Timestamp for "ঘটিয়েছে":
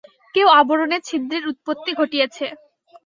1.99-2.45